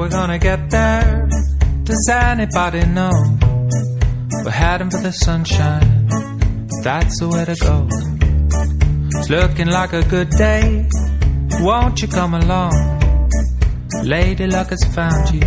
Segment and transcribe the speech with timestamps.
[0.00, 1.28] How we gonna get there?
[1.84, 3.12] Does anybody know?
[4.42, 6.06] We're heading for the sunshine.
[6.82, 7.86] That's the way to go.
[9.18, 10.88] It's looking like a good day.
[11.60, 12.72] Won't you come along?
[14.02, 15.46] Lady luck has found you.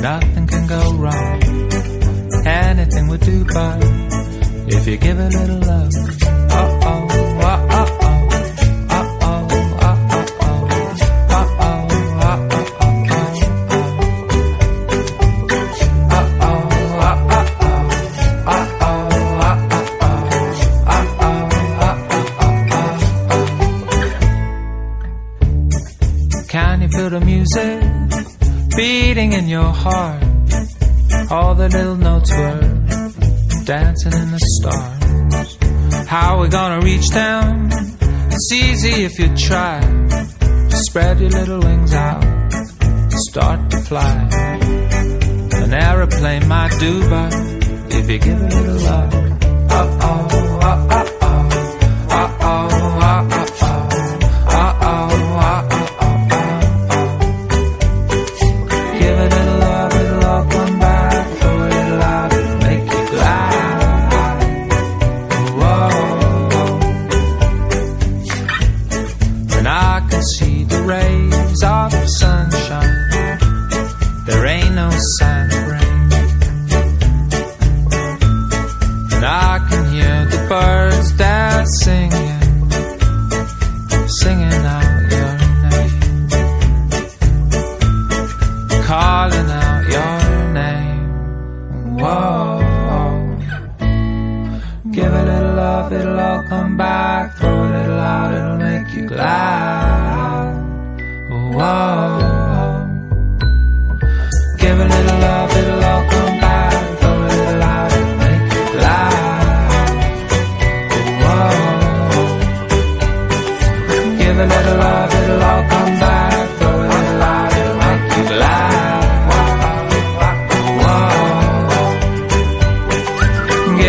[0.00, 1.42] Nothing can go wrong.
[2.46, 3.78] Anything would do, but
[4.72, 6.39] if you give a little love.
[29.20, 30.22] Beating in your heart?
[31.30, 32.60] All the little notes were
[33.64, 36.08] dancing in the stars.
[36.08, 37.68] How we gonna reach them?
[38.32, 39.80] It's easy if you try.
[40.70, 42.24] Spread your little wings out,
[43.28, 44.28] start to fly.
[45.64, 47.32] An aeroplane might do, but
[47.98, 49.14] if you give a little love,
[49.78, 50.39] uh oh,
[70.10, 73.08] can see the rays of the sunshine.
[74.26, 76.12] There ain't no sign of rain.
[79.14, 82.40] And I can hear the birds that singing,
[84.20, 86.00] singing out your name
[88.86, 89.59] calling out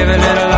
[0.01, 0.50] giving it a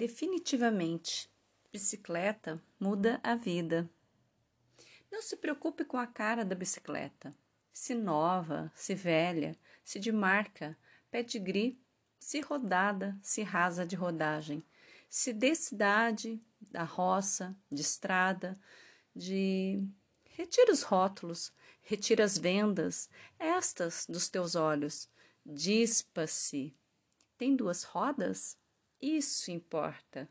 [0.00, 1.30] Definitivamente,
[1.70, 3.86] bicicleta muda a vida.
[5.12, 7.34] Não se preocupe com a cara da bicicleta.
[7.70, 10.74] Se nova, se velha, se de marca,
[11.10, 11.78] pedigree,
[12.18, 14.64] se rodada, se rasa de rodagem,
[15.06, 18.58] se de cidade, da roça, de estrada,
[19.14, 19.86] de.
[20.30, 25.10] Retira os rótulos, retira as vendas, estas dos teus olhos.
[25.44, 26.74] Dispa-se.
[27.36, 28.58] Tem duas rodas?
[29.00, 30.28] Isso importa.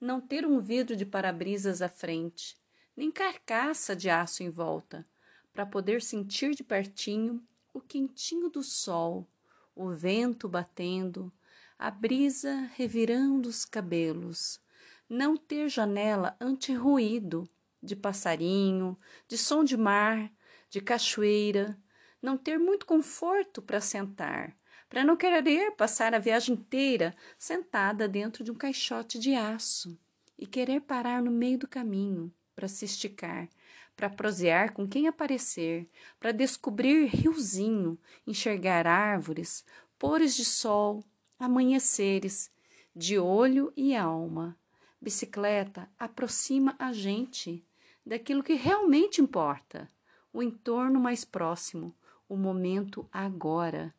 [0.00, 2.56] Não ter um vidro de para-brisas à frente,
[2.96, 5.04] nem carcaça de aço em volta,
[5.52, 7.42] para poder sentir de pertinho
[7.74, 9.26] o quentinho do sol,
[9.74, 11.32] o vento batendo,
[11.78, 14.60] a brisa revirando os cabelos.
[15.08, 17.48] Não ter janela anti-ruído
[17.82, 20.30] de passarinho, de som de mar,
[20.70, 21.76] de cachoeira,
[22.20, 24.56] não ter muito conforto para sentar,
[24.88, 29.98] para não querer passar a viagem inteira sentada dentro de um caixote de aço
[30.38, 33.48] e querer parar no meio do caminho para se esticar,
[33.96, 35.88] para prosear com quem aparecer,
[36.18, 39.64] para descobrir riozinho, enxergar árvores,
[39.98, 41.04] pores de sol,
[41.38, 42.50] amanheceres,
[42.94, 44.56] de olho e alma.
[45.00, 47.64] Bicicleta aproxima a gente
[48.04, 49.88] daquilo que realmente importa,
[50.32, 51.94] o entorno mais próximo,
[52.28, 53.94] o momento agora.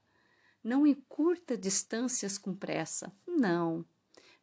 [0.64, 3.86] Não encurta distâncias com pressa, não.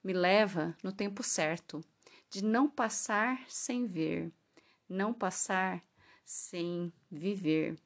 [0.03, 1.85] Me leva no tempo certo,
[2.31, 4.33] de não passar sem ver,
[4.89, 5.85] não passar
[6.25, 7.77] sem viver.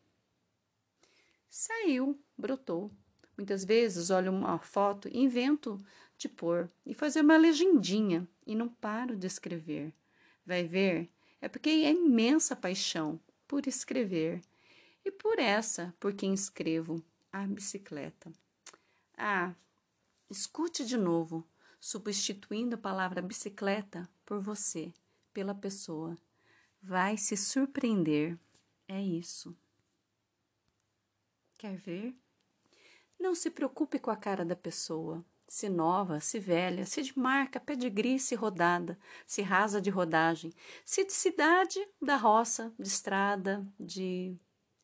[1.48, 2.90] Saiu, brotou.
[3.36, 5.82] Muitas vezes olho uma foto e invento
[6.16, 9.92] de pôr e fazer uma legendinha e não paro de escrever.
[10.44, 11.10] Vai ver,
[11.40, 13.18] é porque é imensa paixão
[13.48, 14.40] por escrever
[15.04, 18.32] e por essa por quem escrevo a bicicleta.
[19.16, 19.54] Ah,
[20.30, 21.44] Escute de novo,
[21.80, 24.92] substituindo a palavra bicicleta por você,
[25.32, 26.16] pela pessoa.
[26.80, 28.38] Vai se surpreender.
[28.86, 29.56] É isso.
[31.58, 32.14] Quer ver?
[33.18, 35.24] Não se preocupe com a cara da pessoa.
[35.48, 40.52] Se nova, se velha, se de marca, pedigree, se rodada, se rasa de rodagem,
[40.84, 44.36] se de cidade, da roça, de estrada, de.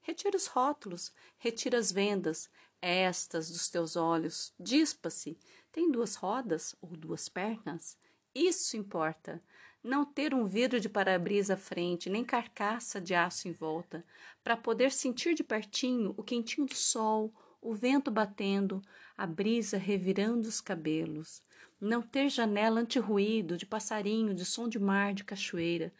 [0.06, 2.48] Retira os rótulos, retira as vendas,
[2.80, 5.36] estas dos teus olhos, dispa-se.
[5.72, 7.98] Tem duas rodas ou duas pernas?
[8.32, 9.42] Isso importa.
[9.82, 14.06] Não ter um vidro de para-brisa à frente, nem carcaça de aço em volta,
[14.44, 18.80] para poder sentir de pertinho o quentinho do sol, o vento batendo,
[19.16, 21.42] a brisa revirando os cabelos.
[21.80, 25.92] Não ter janela anti-ruído, de passarinho, de som de mar, de cachoeira.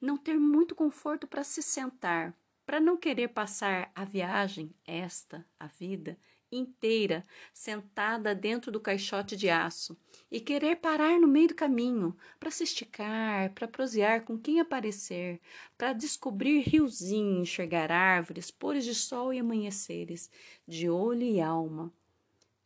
[0.00, 5.66] Não ter muito conforto para se sentar, para não querer passar a viagem, esta, a
[5.66, 6.18] vida,
[6.56, 9.96] inteira sentada dentro do caixote de aço
[10.30, 15.40] e querer parar no meio do caminho para se esticar, para prosear com quem aparecer,
[15.76, 20.30] para descobrir riozinho, enxergar árvores, pores de sol e amanheceres,
[20.66, 21.92] de olho e alma.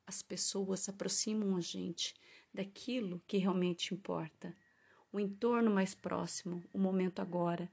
[0.07, 2.15] As pessoas aproximam a gente
[2.53, 4.55] daquilo que realmente importa.
[5.13, 7.71] O entorno mais próximo, o momento agora.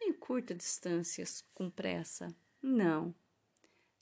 [0.00, 2.34] Em curta distâncias, com pressa.
[2.62, 3.14] Não,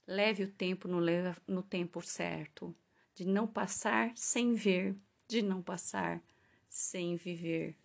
[0.09, 0.99] Leve o tempo no,
[1.47, 2.75] no tempo certo,
[3.13, 4.97] de não passar sem ver,
[5.27, 6.19] de não passar
[6.67, 7.77] sem viver.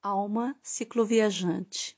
[0.00, 1.94] Alma cicloviajante.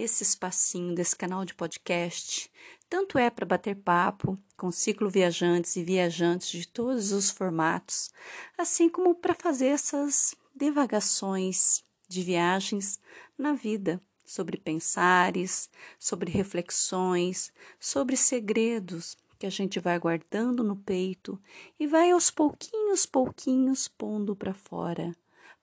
[0.00, 2.48] Esse espacinho desse canal de podcast.
[2.88, 8.12] Tanto é para bater papo com cicloviajantes e viajantes de todos os formatos,
[8.56, 13.00] assim como para fazer essas devagações de viagens
[13.36, 15.68] na vida, sobre pensares,
[15.98, 21.42] sobre reflexões, sobre segredos que a gente vai guardando no peito
[21.76, 25.12] e vai aos pouquinhos, pouquinhos pondo para fora,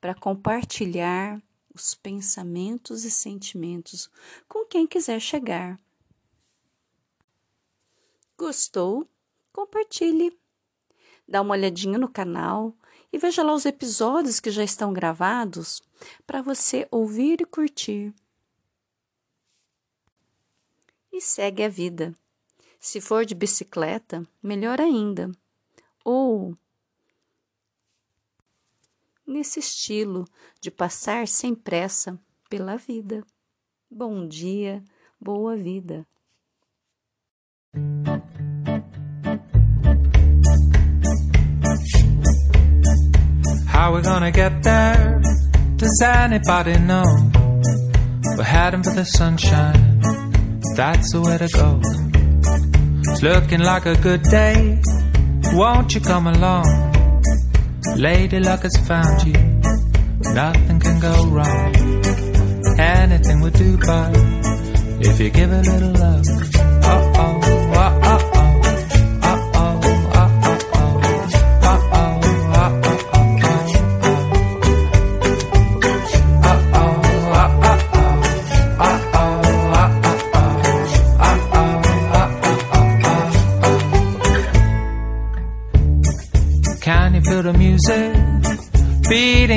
[0.01, 1.41] para compartilhar
[1.75, 4.10] os pensamentos e sentimentos
[4.48, 5.80] com quem quiser chegar.
[8.38, 9.07] Gostou?
[9.51, 10.38] Compartilhe.
[11.27, 12.75] Dá uma olhadinha no canal,
[13.12, 15.81] e veja lá os episódios que já estão gravados
[16.25, 18.13] para você ouvir e curtir.
[21.12, 22.13] E segue a vida.
[22.80, 25.31] Se for de bicicleta, melhor ainda.
[26.04, 26.57] Ou
[29.25, 30.25] nesse estilo
[30.62, 32.19] de passar sem pressa
[32.50, 33.24] pela vida.
[33.89, 34.83] Bom dia,
[35.19, 36.06] boa vida.
[43.68, 45.22] How we gonna get there?
[45.77, 47.04] Does anybody know?
[48.38, 50.00] We're heading for the sunshine.
[50.75, 51.80] That's the way to go.
[53.12, 54.81] It's looking like a good day.
[55.54, 56.84] Won't you come along?
[57.95, 59.33] Lady luck has found you.
[60.33, 61.75] Nothing can go wrong.
[62.79, 64.11] Anything would do, but
[65.01, 66.75] if you give a little love.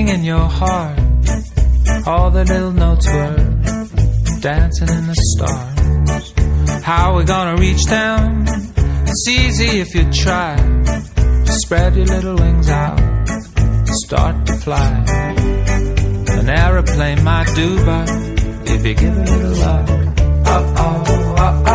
[0.09, 0.99] In your heart.
[2.07, 3.37] All the little notes were
[4.41, 6.83] dancing in the stars.
[6.83, 8.45] How we gonna reach them?
[9.07, 10.57] It's easy if you try.
[11.45, 12.99] Spread your little wings out,
[14.05, 15.05] start to fly.
[16.41, 18.09] An aeroplane might do, but
[18.75, 19.91] if you give a little love,
[20.47, 21.68] uh oh, uh oh.